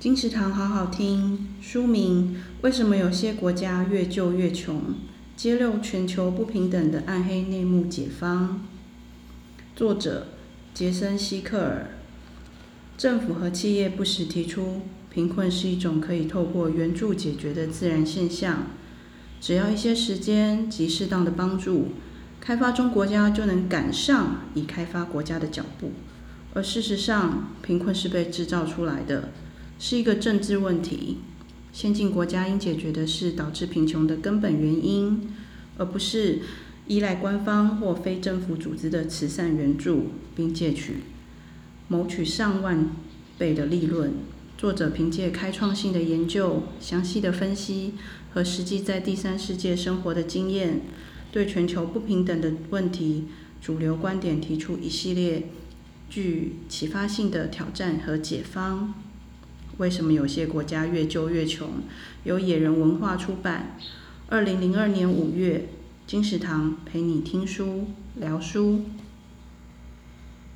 [0.00, 4.76] 金石堂好好听，书名《为什么有些国家越救越穷》，
[5.36, 8.64] 揭露全球不平等的暗黑内幕解方。
[9.74, 10.28] 作者
[10.72, 11.90] 杰森·希克尔。
[12.96, 18.68] 政府和企业不时提出，贫困是一种可以透过援助解决的自然现象，
[19.40, 21.88] 只要一些时间及适当的帮助，
[22.40, 25.90] 开发中国家就能赶上已开发国家的脚步。
[26.54, 29.30] 而事实上，贫困是被制造出来的。
[29.78, 31.18] 是一个政治问题，
[31.72, 35.30] 先进国家应解决的是导致贫穷的根本原因，
[35.76, 36.40] 而不是
[36.88, 40.94] 依赖官方或非政府组织的慈善援助，并借取
[41.86, 42.88] 谋取上万
[43.38, 44.14] 倍的利润。
[44.56, 47.94] 作者凭借开创性的研究、详细的分析
[48.34, 50.80] 和实际在第三世界生活的经验，
[51.30, 53.26] 对全球不平等的问题
[53.60, 55.48] 主流观点提出一系列
[56.10, 58.94] 具启发性的挑战和解方。
[59.78, 61.68] 为什么有些国家越救越穷？
[62.24, 63.78] 由野人文化出版，
[64.28, 65.68] 二零零二年五月，
[66.06, 68.84] 金石堂陪你听书聊书。